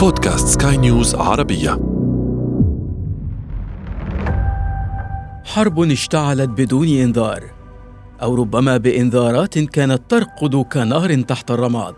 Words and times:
بودكاست 0.00 0.62
سكاي 0.62 0.76
نيوز 0.76 1.14
عربية. 1.14 1.70
حرب 5.44 5.80
اشتعلت 5.80 6.48
بدون 6.48 6.88
إنذار 6.88 7.44
أو 8.22 8.34
ربما 8.34 8.76
بإنذارات 8.76 9.58
كانت 9.58 10.02
ترقد 10.08 10.56
كنهر 10.56 11.20
تحت 11.20 11.50
الرماد. 11.50 11.94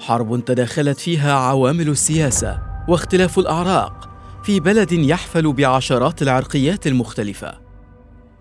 حرب 0.00 0.44
تداخلت 0.44 0.98
فيها 0.98 1.32
عوامل 1.32 1.88
السياسة 1.88 2.58
واختلاف 2.88 3.38
الأعراق 3.38 4.10
في 4.42 4.60
بلد 4.60 4.92
يحفل 4.92 5.52
بعشرات 5.52 6.22
العرقيات 6.22 6.86
المختلفة. 6.86 7.52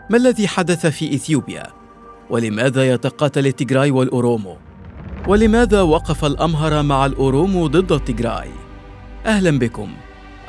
ما 0.10 0.18
الذي 0.18 0.48
حدث 0.48 0.86
في 0.86 1.16
إثيوبيا؟ 1.16 1.64
ولماذا 2.30 2.90
يتقاتل 2.90 3.48
التيغراي 3.48 3.92
والأورومو؟ 3.92 4.69
ولماذا 5.28 5.82
وقف 5.82 6.26
الأمهر 6.26 6.84
مع 6.84 7.06
الأورومو 7.06 7.68
ضد 7.68 7.92
التيغراي؟ 7.92 8.50
أهلا 9.26 9.60
بكم 9.60 9.89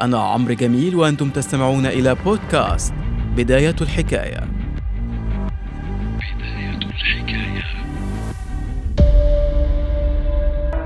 أنا 0.01 0.19
عمرو 0.19 0.55
جميل 0.55 0.97
وأنتم 0.97 1.31
تستمعون 1.31 1.87
إلى 1.87 2.17
بودكاست 2.25 2.95
بداية 3.37 3.77
الحكاية 3.81 4.41
بداية 6.21 6.79
الحكاية 6.83 7.61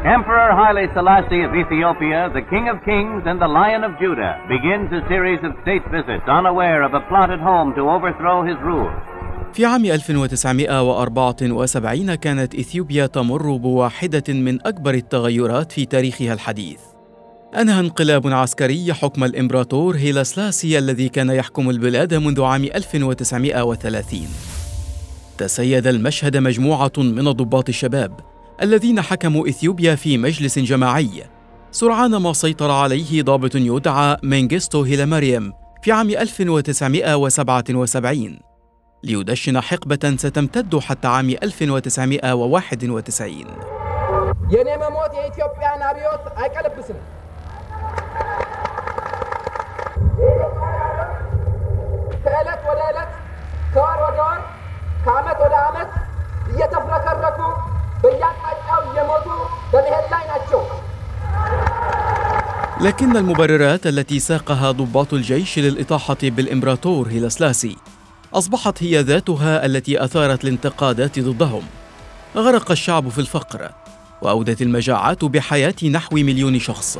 Emperor 0.04 0.52
Haile 0.52 0.86
Selassie 0.92 1.42
of 1.44 1.54
Ethiopia, 1.54 2.28
the 2.34 2.42
King 2.52 2.68
of 2.68 2.76
Kings 2.84 3.22
and 3.24 3.40
the 3.40 3.48
Lion 3.48 3.84
of 3.84 3.98
Judah, 3.98 4.38
begins 4.48 4.92
a 4.92 5.00
series 5.08 5.40
of 5.42 5.52
state 5.62 5.80
visits 5.90 6.28
unaware 6.28 6.82
of 6.82 6.92
a 6.92 7.00
plotted 7.08 7.40
home 7.40 7.74
to 7.74 7.88
overthrow 7.88 8.44
his 8.44 8.58
rule. 8.60 8.92
في 9.54 9.64
عام 9.64 9.84
1974 9.84 12.14
كانت 12.14 12.54
إثيوبيا 12.54 13.06
تمر 13.06 13.56
بواحدة 13.56 14.22
من 14.28 14.66
أكبر 14.66 14.94
التغيرات 14.94 15.72
في 15.72 15.84
تاريخها 15.84 16.32
الحديث. 16.32 16.78
أنهى 17.60 17.80
انقلاب 17.80 18.26
عسكري 18.26 18.94
حكم 18.94 19.24
الإمبراطور 19.24 19.96
هيلا 19.96 20.22
سلاسي 20.22 20.78
الذي 20.78 21.08
كان 21.08 21.30
يحكم 21.30 21.70
البلاد 21.70 22.14
منذ 22.14 22.42
عام 22.42 22.64
1930. 22.64 24.20
تسيد 25.38 25.86
المشهد 25.86 26.36
مجموعة 26.36 26.92
من 26.98 27.28
الضباط 27.28 27.68
الشباب 27.68 28.20
الذين 28.62 29.00
حكموا 29.00 29.48
إثيوبيا 29.48 29.94
في 29.94 30.18
مجلس 30.18 30.58
جماعي 30.58 31.24
سرعان 31.72 32.16
ما 32.16 32.32
سيطر 32.32 32.70
عليه 32.70 33.22
ضابط 33.22 33.54
يدعى 33.54 34.16
مينغستو 34.22 34.82
هيلا 34.82 35.04
مريم 35.04 35.52
في 35.82 35.92
عام 35.92 36.10
1977 36.10 38.53
ليدشن 39.03 39.61
حقبة 39.61 40.15
ستمتد 40.17 40.79
حتى 40.79 41.07
عام 41.07 41.29
1991 41.43 43.45
የኔ 44.53 44.69
መሞት 44.83 45.11
የኢትዮጵያን 45.17 45.81
አብዮት 45.89 46.23
አይቀለብስም። 46.41 46.99
ከዕለት 52.23 52.61
ወደ 52.69 52.79
ዕለት 52.91 53.11
ከወር 53.73 53.99
ወደ 54.05 54.17
ወር 54.27 54.39
ከዓመት 55.05 55.37
ወደ 55.45 55.55
ዓመት 55.67 55.91
እየተፍረከረኩ 56.51 57.39
በየአቅጣጫው 58.03 58.81
እየሞቱ 58.89 59.27
በመሄድ 59.73 60.05
ላይ 60.13 60.23
ናቸው። 60.31 60.61
لكن 62.81 63.17
المبررات 63.17 63.87
التي 63.87 64.19
ساقها 64.21 64.71
ضباط 64.71 65.13
الجيش 65.13 65.59
للإطاحة 65.59 66.17
بالإمبراطور 66.35 67.07
هيلاسلاسي 67.07 67.75
أصبحت 68.34 68.82
هي 68.82 69.00
ذاتها 69.00 69.66
التي 69.66 70.04
أثارت 70.04 70.44
الانتقادات 70.44 71.18
ضدهم. 71.18 71.62
غرق 72.36 72.70
الشعب 72.70 73.08
في 73.08 73.18
الفقر 73.18 73.70
وأودت 74.22 74.62
المجاعات 74.62 75.24
بحياة 75.24 75.74
نحو 75.90 76.16
مليون 76.16 76.58
شخص. 76.58 76.98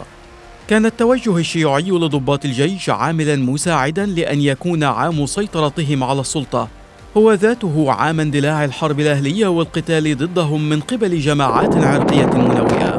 كان 0.68 0.86
التوجه 0.86 1.36
الشيوعي 1.36 1.90
لضباط 1.90 2.44
الجيش 2.44 2.90
عاملا 2.90 3.36
مساعدا 3.36 4.06
لأن 4.06 4.40
يكون 4.40 4.84
عام 4.84 5.26
سيطرتهم 5.26 6.04
على 6.04 6.20
السلطة. 6.20 6.68
هو 7.16 7.32
ذاته 7.32 7.92
عام 7.92 8.20
اندلاع 8.20 8.64
الحرب 8.64 9.00
الأهلية 9.00 9.46
والقتال 9.46 10.16
ضدهم 10.16 10.68
من 10.68 10.80
قبل 10.80 11.20
جماعات 11.20 11.76
عرقية 11.76 12.26
منوئه 12.26 12.93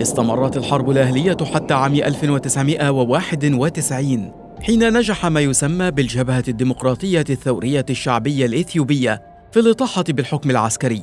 استمرت 0.00 0.56
الحرب 0.56 0.90
الأهلية 0.90 1.36
حتى 1.54 1.74
عام 1.74 1.94
1991 1.94 4.32
حين 4.62 4.92
نجح 4.92 5.26
ما 5.26 5.40
يسمى 5.40 5.90
بالجبهة 5.90 6.44
الديمقراطية 6.48 7.24
الثورية 7.30 7.86
الشعبية 7.90 8.46
الإثيوبية 8.46 9.22
في 9.52 9.60
الإطاحة 9.60 10.04
بالحكم 10.08 10.50
العسكري. 10.50 11.02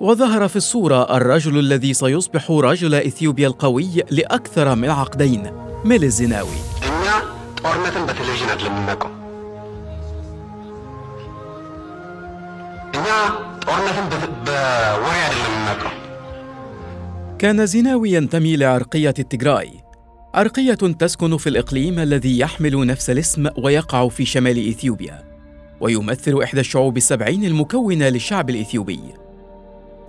وظهر 0.00 0.48
في 0.48 0.56
الصورة 0.56 1.16
الرجل 1.16 1.58
الذي 1.58 1.94
سيصبح 1.94 2.50
رجل 2.50 2.94
إثيوبيا 2.94 3.48
القوي 3.48 4.02
لأكثر 4.10 4.74
من 4.74 4.90
عقدين 4.90 5.52
ميل 5.84 6.04
الزناوي 6.04 6.56
كان 17.40 17.66
زيناوي 17.66 18.12
ينتمي 18.12 18.56
لعرقية 18.56 19.14
التجراي 19.18 19.70
عرقية 20.34 20.74
تسكن 20.74 21.36
في 21.36 21.48
الإقليم 21.48 21.98
الذي 21.98 22.38
يحمل 22.38 22.86
نفس 22.86 23.10
الاسم 23.10 23.46
ويقع 23.58 24.08
في 24.08 24.24
شمال 24.24 24.68
إثيوبيا 24.68 25.24
ويمثل 25.80 26.42
إحدى 26.42 26.60
الشعوب 26.60 26.96
السبعين 26.96 27.44
المكونة 27.44 28.08
للشعب 28.08 28.50
الإثيوبي. 28.50 29.00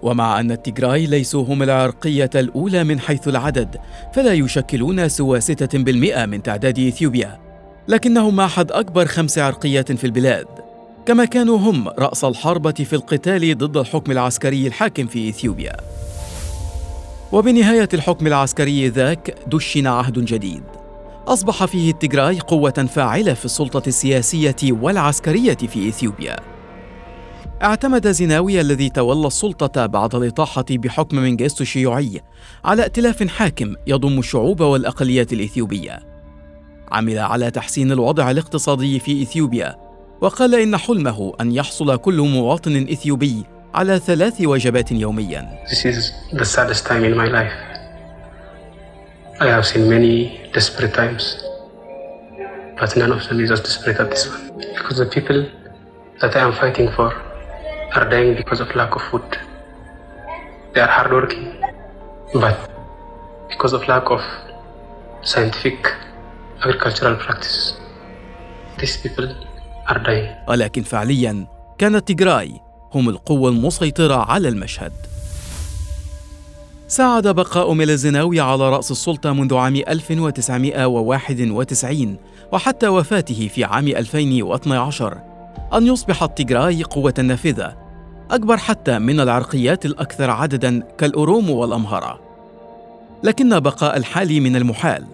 ومع 0.01 0.39
أن 0.39 0.51
التجراي 0.51 1.05
ليسوا 1.05 1.43
هم 1.43 1.63
العرقية 1.63 2.29
الأولى 2.35 2.83
من 2.83 2.99
حيث 2.99 3.27
العدد 3.27 3.77
فلا 4.13 4.33
يشكلون 4.33 5.09
سوى 5.09 5.41
ستة 5.41 5.79
بالمئة 5.79 6.25
من 6.25 6.43
تعداد 6.43 6.79
إثيوبيا 6.79 7.39
لكنهم 7.87 8.39
أحد 8.39 8.71
أكبر 8.71 9.05
خمس 9.05 9.37
عرقيات 9.37 9.91
في 9.91 10.03
البلاد 10.03 10.47
كما 11.05 11.25
كانوا 11.25 11.57
هم 11.57 11.87
رأس 11.87 12.23
الحربة 12.23 12.71
في 12.71 12.93
القتال 12.93 13.57
ضد 13.57 13.77
الحكم 13.77 14.11
العسكري 14.11 14.67
الحاكم 14.67 15.07
في 15.07 15.29
إثيوبيا. 15.29 15.77
وبنهاية 17.31 17.89
الحكم 17.93 18.27
العسكري 18.27 18.87
ذاك 18.87 19.37
دشن 19.47 19.87
عهد 19.87 20.25
جديد. 20.25 20.63
أصبح 21.27 21.65
فيه 21.65 21.91
التجراي 21.91 22.39
قوة 22.39 22.71
فاعلة 22.71 23.33
في 23.33 23.45
السلطة 23.45 23.87
السياسية 23.87 24.55
والعسكرية 24.63 25.55
في 25.55 25.89
إثيوبيا. 25.89 26.35
اعتمد 27.63 28.07
زيناوي 28.07 28.61
الذي 28.61 28.89
تولى 28.89 29.27
السلطة 29.27 29.85
بعد 29.85 30.15
الإطاحة 30.15 30.65
بحكم 30.69 31.17
منجستو 31.17 31.61
الشيوعي 31.61 32.21
على 32.65 32.83
ائتلاف 32.83 33.27
حاكم 33.27 33.75
يضم 33.87 34.19
الشعوب 34.19 34.61
والأقليات 34.61 35.33
الإثيوبية. 35.33 35.99
عمل 36.91 37.19
على 37.19 37.51
تحسين 37.51 37.91
الوضع 37.91 38.31
الاقتصادي 38.31 38.99
في 38.99 39.23
إثيوبيا 39.23 39.75
وقال 40.21 40.55
إن 40.55 40.77
حلمه 40.77 41.33
أن 41.41 41.51
يحصل 41.51 41.97
كل 41.97 42.21
مواطن 42.21 42.75
إثيوبي 42.75 43.43
على 43.73 43.99
ثلاث 43.99 44.41
وجبات 44.41 44.91
يوميا. 44.91 45.65
This 45.69 45.85
is 45.85 46.11
the 46.33 46.45
saddest 46.45 46.85
time 46.85 47.03
in 47.03 47.15
my 47.15 47.27
life. 47.27 47.53
I 49.39 49.47
have 49.47 49.65
seen 49.65 49.89
many 49.89 50.15
desperate 50.53 50.93
times, 50.93 51.23
but 52.79 52.95
none 52.97 53.11
of 53.11 53.27
them 53.27 53.39
is 53.39 53.49
as 53.51 53.61
desperate 53.61 53.99
as 53.99 54.09
this 54.09 54.23
one. 54.29 54.43
Because 54.75 54.97
the 54.97 55.05
people 55.05 55.39
that 56.21 56.35
I 56.35 56.41
am 56.47 56.53
fighting 56.61 56.87
for 56.95 57.09
are 57.95 58.05
dying 58.09 58.35
because 58.35 58.59
of 58.59 58.75
lack 58.75 58.91
of 58.97 59.01
food. 59.09 59.29
They 60.73 60.81
are 60.81 60.93
hardworking, 60.97 61.45
but 62.33 62.57
because 63.49 63.73
of 63.73 63.87
lack 63.87 64.05
of 64.15 64.21
scientific 65.21 65.79
agricultural 66.63 67.15
practices, 67.15 67.65
these 68.79 68.97
people 68.97 69.27
are 69.87 69.99
dying. 69.99 70.35
ولكن 70.47 70.83
فعليا 70.83 71.45
كانت 71.77 72.07
تيغراي 72.07 72.70
هم 72.93 73.09
القوة 73.09 73.49
المسيطرة 73.49 74.15
على 74.15 74.47
المشهد. 74.47 74.91
ساعد 76.87 77.27
بقاء 77.27 77.73
ميلزناوي 77.73 78.39
على 78.39 78.69
رأس 78.69 78.91
السلطة 78.91 79.33
منذ 79.33 79.55
عام 79.55 79.75
1991 79.75 82.17
وحتى 82.51 82.87
وفاته 82.87 83.49
في 83.53 83.63
عام 83.63 83.87
2012 83.87 85.17
أن 85.73 85.87
يصبح 85.87 86.23
التيغراي 86.23 86.83
قوة 86.83 87.13
نافذة 87.23 87.75
أكبر 88.31 88.57
حتى 88.57 88.99
من 88.99 89.19
العرقيات 89.19 89.85
الأكثر 89.85 90.29
عددا 90.29 90.83
كالأورومو 90.97 91.55
والأمهرة. 91.55 92.19
لكن 93.23 93.59
بقاء 93.59 93.97
الحال 93.97 94.41
من 94.41 94.55
المحال 94.55 95.05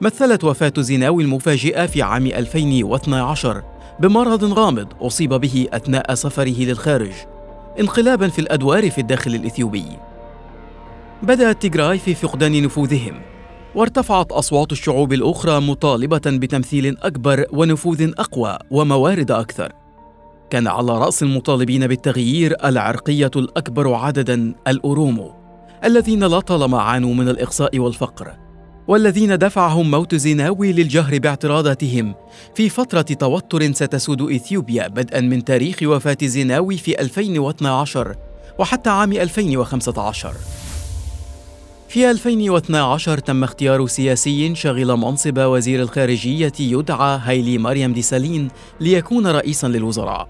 مثلت 0.00 0.44
وفاة 0.44 0.72
زيناوي 0.78 1.22
المفاجئة 1.22 1.86
في 1.86 2.02
عام 2.02 2.26
2012 2.26 3.62
بمرض 4.02 4.44
غامض 4.44 4.86
أصيب 5.00 5.34
به 5.34 5.66
أثناء 5.72 6.14
سفره 6.14 6.64
للخارج 6.64 7.12
انقلابا 7.80 8.28
في 8.28 8.38
الأدوار 8.38 8.90
في 8.90 9.00
الداخل 9.00 9.34
الإثيوبي. 9.34 9.84
بدأ 11.22 11.50
التيغراي 11.50 11.98
في 11.98 12.14
فقدان 12.14 12.62
نفوذهم 12.62 13.20
وارتفعت 13.74 14.32
أصوات 14.32 14.72
الشعوب 14.72 15.12
الأخرى 15.12 15.60
مطالبة 15.60 16.20
بتمثيل 16.26 16.98
أكبر 17.02 17.46
ونفوذ 17.52 18.12
أقوى 18.18 18.58
وموارد 18.70 19.30
أكثر. 19.30 19.72
كان 20.50 20.66
على 20.66 20.98
رأس 20.98 21.22
المطالبين 21.22 21.86
بالتغيير 21.86 22.56
العرقية 22.64 23.30
الأكبر 23.36 23.94
عددا 23.94 24.54
الأورومو 24.68 25.34
الذين 25.84 26.24
لطالما 26.24 26.80
عانوا 26.80 27.14
من 27.14 27.28
الإقصاء 27.28 27.78
والفقر. 27.78 28.32
والذين 28.88 29.38
دفعهم 29.38 29.90
موت 29.90 30.14
زيناوي 30.14 30.72
للجهر 30.72 31.18
باعتراضاتهم. 31.18 32.14
في 32.54 32.68
فترة 32.68 33.02
توتر 33.02 33.72
ستسود 33.72 34.32
إثيوبيا 34.32 34.88
بدءا 34.88 35.20
من 35.20 35.44
تاريخ 35.44 35.76
وفاة 35.82 36.18
زيناوي 36.22 36.76
في 36.76 37.00
2012 37.00 38.16
وحتى 38.58 38.90
عام 38.90 39.12
2015 39.12 40.34
في 41.88 42.10
2012 42.10 43.18
تم 43.18 43.44
اختيار 43.44 43.86
سياسي 43.86 44.54
شغل 44.54 44.96
منصب 44.96 45.38
وزير 45.38 45.82
الخارجية 45.82 46.52
يدعى 46.60 47.20
هايلي 47.22 47.58
مريم 47.58 47.92
ديسالين 47.92 48.48
ليكون 48.80 49.26
رئيسا 49.26 49.66
للوزراء. 49.66 50.28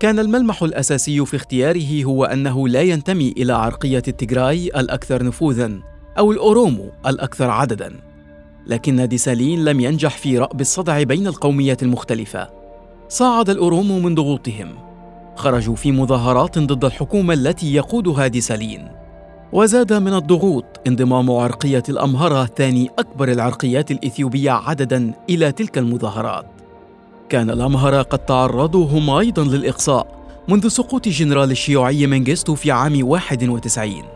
كان 0.00 0.18
الملمح 0.18 0.62
الأساسي 0.62 1.26
في 1.26 1.36
اختياره 1.36 2.04
هو 2.04 2.24
أنه 2.24 2.68
لا 2.68 2.80
ينتمي 2.80 3.34
إلى 3.36 3.52
عرقية 3.52 4.02
التجراي 4.08 4.66
الأكثر 4.66 5.22
نفوذا. 5.22 5.80
أو 6.18 6.32
الأورومو 6.32 6.90
الأكثر 7.06 7.50
عددا. 7.50 7.92
لكن 8.66 9.08
ديسالين 9.08 9.64
لم 9.64 9.80
ينجح 9.80 10.16
في 10.16 10.38
رأب 10.38 10.60
الصدع 10.60 11.02
بين 11.02 11.26
القوميات 11.26 11.82
المختلفة. 11.82 12.48
صعد 13.08 13.50
الأورومو 13.50 13.98
من 13.98 14.14
ضغوطهم. 14.14 14.68
خرجوا 15.36 15.74
في 15.74 15.92
مظاهرات 15.92 16.58
ضد 16.58 16.84
الحكومة 16.84 17.34
التي 17.34 17.74
يقودها 17.74 18.26
ديسالين. 18.26 18.88
وزاد 19.52 19.92
من 19.92 20.14
الضغوط 20.14 20.64
انضمام 20.86 21.30
عرقية 21.30 21.82
الأمهرة 21.88 22.44
ثاني 22.44 22.90
أكبر 22.98 23.28
العرقيات 23.28 23.90
الإثيوبية 23.90 24.50
عدداً 24.50 25.12
إلى 25.30 25.52
تلك 25.52 25.78
المظاهرات. 25.78 26.46
كان 27.28 27.50
الأمهرة 27.50 28.02
قد 28.02 28.18
تعرضوا 28.18 28.86
هم 28.86 29.10
أيضاً 29.10 29.44
للإقصاء 29.44 30.16
منذ 30.48 30.68
سقوط 30.68 31.08
جنرال 31.08 31.50
الشيوعي 31.50 32.06
منجستو 32.06 32.54
في 32.54 32.70
عام 32.70 32.98
91 33.02 34.15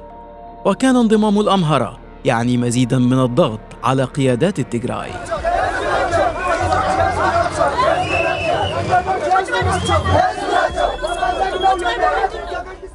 وكان 0.64 0.96
انضمام 0.96 1.40
الأمهرة 1.40 1.98
يعني 2.24 2.56
مزيداً 2.56 2.98
من 2.98 3.20
الضغط 3.20 3.60
على 3.84 4.04
قيادات 4.04 4.58
التجراي 4.58 5.10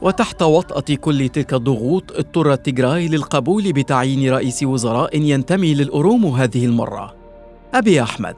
وتحت 0.02 0.42
وطأة 0.42 0.96
كل 0.96 1.30
تلك 1.30 1.54
الضغوط 1.54 2.12
اضطر 2.12 2.54
التجراي 2.54 3.08
للقبول 3.08 3.74
بتعيين 3.74 4.34
رئيس 4.34 4.64
وزراء 4.64 5.22
ينتمي 5.22 5.74
للأورومو 5.74 6.36
هذه 6.36 6.66
المرة. 6.66 7.16
أبي 7.74 8.02
أحمد 8.02 8.36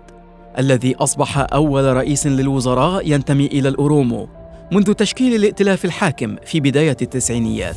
الذي 0.57 0.95
أصبح 0.95 1.47
أول 1.53 1.95
رئيس 1.95 2.27
للوزراء 2.27 3.11
ينتمي 3.11 3.45
إلى 3.45 3.69
الأورومو 3.69 4.29
منذ 4.71 4.93
تشكيل 4.93 5.35
الائتلاف 5.35 5.85
الحاكم 5.85 6.35
في 6.45 6.59
بداية 6.59 6.97
التسعينيات. 7.01 7.75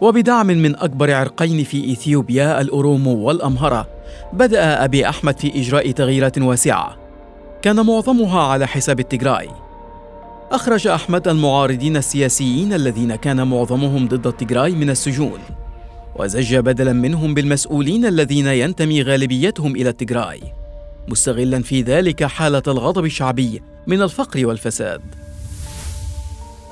وبدعم 0.00 0.46
من 0.46 0.76
أكبر 0.76 1.14
عرقين 1.14 1.64
في 1.64 1.92
إثيوبيا 1.92 2.60
الأورومو 2.60 3.16
والأمهرة 3.16 3.88
بدأ 4.32 4.84
أبي 4.84 5.08
أحمد 5.08 5.38
في 5.38 5.60
إجراء 5.60 5.90
تغييرات 5.90 6.38
واسعة. 6.38 6.96
كان 7.62 7.86
معظمها 7.86 8.40
على 8.40 8.66
حساب 8.66 9.00
التجراي. 9.00 9.48
أخرج 10.52 10.86
أحمد 10.86 11.28
المعارضين 11.28 11.96
السياسيين 11.96 12.72
الذين 12.72 13.14
كان 13.14 13.46
معظمهم 13.46 14.08
ضد 14.08 14.26
التجراي 14.26 14.72
من 14.72 14.90
السجون 14.90 15.38
وزج 16.16 16.56
بدلا 16.56 16.92
منهم 16.92 17.34
بالمسؤولين 17.34 18.06
الذين 18.06 18.46
ينتمي 18.46 19.02
غالبيتهم 19.02 19.76
إلى 19.76 19.88
التجراي 19.88 20.40
مستغلا 21.08 21.62
في 21.62 21.82
ذلك 21.82 22.24
حالة 22.24 22.62
الغضب 22.68 23.04
الشعبي 23.04 23.62
من 23.86 24.02
الفقر 24.02 24.46
والفساد. 24.46 25.00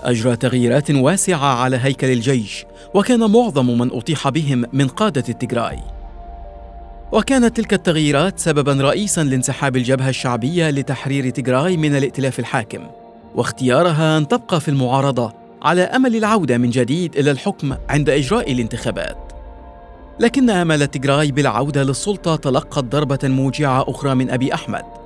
أجرى 0.02 0.36
تغييرات 0.36 0.90
واسعة 0.90 1.54
على 1.54 1.76
هيكل 1.82 2.06
الجيش 2.06 2.64
وكان 2.94 3.30
معظم 3.30 3.78
من 3.78 3.90
أطيح 3.92 4.28
بهم 4.28 4.64
من 4.72 4.88
قادة 4.88 5.24
التجراي. 5.28 5.78
وكانت 7.12 7.56
تلك 7.56 7.74
التغييرات 7.74 8.38
سببا 8.38 8.72
رئيسا 8.72 9.24
لانسحاب 9.24 9.76
الجبهة 9.76 10.08
الشعبية 10.08 10.70
لتحرير 10.70 11.30
تجراي 11.30 11.76
من 11.76 11.96
الائتلاف 11.96 12.38
الحاكم 12.38 12.86
واختيارها 13.34 14.18
أن 14.18 14.28
تبقى 14.28 14.60
في 14.60 14.68
المعارضة 14.68 15.32
على 15.62 15.82
أمل 15.82 16.16
العودة 16.16 16.58
من 16.58 16.70
جديد 16.70 17.16
إلى 17.16 17.30
الحكم 17.30 17.76
عند 17.88 18.10
إجراء 18.10 18.52
الانتخابات. 18.52 19.32
لكن 20.20 20.50
امل 20.50 20.86
تجراي 20.86 21.32
بالعودة 21.32 21.82
للسلطة 21.82 22.36
تلقت 22.36 22.84
ضربة 22.84 23.18
موجعة 23.24 23.84
أخرى 23.88 24.14
من 24.14 24.30
أبي 24.30 24.54
أحمد. 24.54 24.97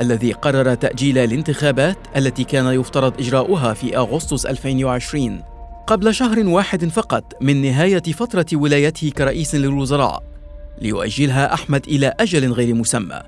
الذي 0.00 0.32
قرر 0.32 0.74
تأجيل 0.74 1.18
الانتخابات 1.18 1.98
التي 2.16 2.44
كان 2.44 2.66
يفترض 2.66 3.20
إجراؤها 3.20 3.74
في 3.74 3.96
أغسطس 3.96 4.46
2020 4.46 5.42
قبل 5.86 6.14
شهر 6.14 6.46
واحد 6.46 6.88
فقط 6.88 7.24
من 7.40 7.62
نهاية 7.62 8.02
فترة 8.02 8.46
ولايته 8.52 9.10
كرئيس 9.10 9.54
للوزراء 9.54 10.22
ليؤجلها 10.80 11.54
أحمد 11.54 11.86
أجل 11.88 12.04
أجل 12.04 12.52
غير 12.52 12.74
مسمى. 12.74 13.20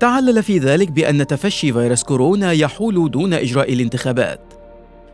تعلل 0.00 0.42
في 0.42 0.58
ذلك 0.58 0.90
بأن 0.90 1.26
تفشي 1.26 1.72
فيروس 1.72 2.02
كورونا 2.02 2.52
يحول 2.52 3.10
دون 3.10 3.34
إجراء 3.34 3.72
الانتخابات. 3.72 4.40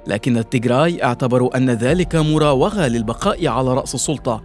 لكن 0.06 0.36
التجراي 0.36 1.04
اعتبروا 1.04 1.56
أن 1.56 1.70
ذلك 1.70 2.16
مراوغة 2.16 2.86
للبقاء 2.86 3.46
على 3.46 3.74
رأس 3.74 3.94
السلطة 3.94 4.42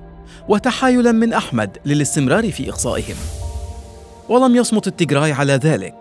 وتحايلا 0.50 1.12
من 1.12 1.33
أحمد 1.33 1.77
للاستمرار 1.86 2.51
في 2.51 2.69
إقصائهم. 2.69 3.46
ولم 4.29 4.56
يصمت 4.56 4.88
التجراي 4.88 5.31
على 5.31 5.53
ذلك 5.53 5.95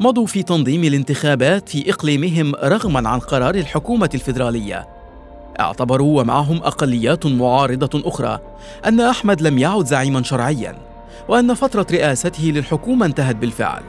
مضوا 0.00 0.26
في 0.26 0.42
تنظيم 0.42 0.84
الانتخابات 0.84 1.68
في 1.68 1.90
إقليمهم 1.90 2.54
رغما 2.54 3.08
عن 3.08 3.18
قرار 3.18 3.54
الحكومة 3.54 4.10
الفيدرالية 4.14 4.88
اعتبروا 5.60 6.20
ومعهم 6.20 6.56
أقليات 6.56 7.26
معارضة 7.26 8.08
أخرى 8.08 8.38
أن 8.86 9.00
أحمد 9.00 9.42
لم 9.42 9.58
يعد 9.58 9.86
زعيما 9.86 10.22
شرعيا 10.22 10.78
وأن 11.28 11.54
فترة 11.54 11.86
رئاسته 11.90 12.44
للحكومة 12.44 13.06
انتهت 13.06 13.36
بالفعل. 13.36 13.82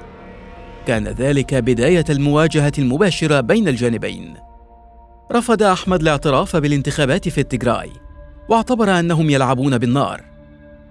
كان 0.87 1.07
ذلك 1.07 1.55
بداية 1.55 2.05
المواجهة 2.09 2.71
المباشرة 2.79 3.41
بين 3.41 3.67
الجانبين. 3.67 4.33
رفض 5.31 5.63
أحمد 5.63 6.01
الاعتراف 6.01 6.55
بالانتخابات 6.55 7.29
في 7.29 7.41
التجراي، 7.41 7.89
واعتبر 8.49 8.99
أنهم 8.99 9.29
يلعبون 9.29 9.77
بالنار. 9.77 10.28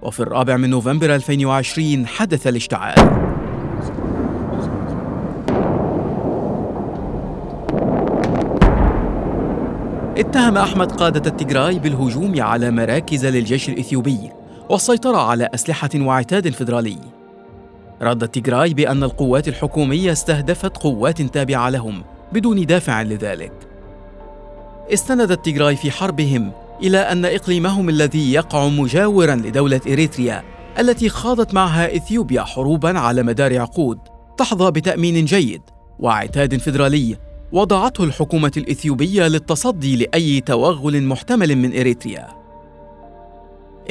وفي 0.01 0.19
الرابع 0.19 0.57
من 0.57 0.69
نوفمبر 0.69 1.15
2020 1.15 2.07
حدث 2.07 2.47
الاشتعال. 2.47 2.95
اتهم 10.17 10.57
أحمد 10.57 10.91
قادة 10.91 11.29
التجراي 11.29 11.79
بالهجوم 11.79 12.41
على 12.41 12.71
مراكز 12.71 13.25
للجيش 13.25 13.69
الإثيوبي 13.69 14.31
والسيطرة 14.69 15.17
على 15.17 15.49
أسلحة 15.53 15.89
وعتاد 15.95 16.49
فيدرالي. 16.49 16.97
رد 18.01 18.27
تيغراي 18.27 18.73
بأن 18.73 19.03
القوات 19.03 19.47
الحكومية 19.47 20.11
استهدفت 20.11 20.77
قوات 20.77 21.21
تابعة 21.21 21.69
لهم 21.69 22.03
بدون 22.31 22.65
دافع 22.65 23.01
لذلك. 23.01 23.53
استندت 24.93 25.45
تيغراي 25.45 25.75
في 25.75 25.91
حربهم 25.91 26.51
إلى 26.83 26.97
أن 26.97 27.25
إقليمهم 27.25 27.89
الذي 27.89 28.33
يقع 28.33 28.67
مجاورا 28.67 29.35
لدولة 29.35 29.81
إريتريا 29.87 30.43
التي 30.79 31.09
خاضت 31.09 31.53
معها 31.53 31.95
إثيوبيا 31.95 32.41
حروبا 32.41 32.99
على 32.99 33.23
مدار 33.23 33.59
عقود 33.59 33.99
تحظى 34.37 34.71
بتأمين 34.71 35.25
جيد 35.25 35.61
وعتاد 35.99 36.57
فيدرالي 36.57 37.17
وضعته 37.51 38.03
الحكومة 38.03 38.51
الإثيوبية 38.57 39.27
للتصدي 39.27 39.95
لأي 39.95 40.41
توغل 40.41 41.03
محتمل 41.03 41.55
من 41.55 41.79
إريتريا. 41.79 42.27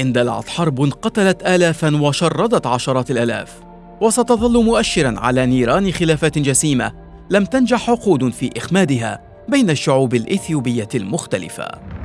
اندلعت 0.01 0.49
حرب 0.49 0.81
قتلت 1.03 1.43
آلافا 1.43 1.97
وشردت 1.97 2.67
عشرات 2.67 3.11
الآلاف 3.11 3.61
وستظل 4.01 4.65
مؤشرا 4.65 5.15
على 5.19 5.47
نيران 5.47 5.93
خلافات 5.93 6.39
جسيمة 6.39 6.93
لم 7.31 7.45
تنجح 7.45 7.91
عقود 7.91 8.29
في 8.29 8.51
إخمادها 8.57 9.21
بين 9.49 9.71
الشعوب 9.71 10.15
الإثيوبية 10.15 10.89
المختلفة 10.95 11.98